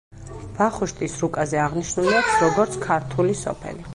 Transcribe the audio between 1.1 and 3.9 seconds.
რუკაზე აღნიშნული აქვს, როგორც ქართული სოფელი.